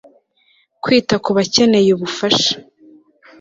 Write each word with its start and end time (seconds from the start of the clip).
kwita 0.83 1.15
kubakeneye 1.23 1.89
ubufasha 1.93 2.51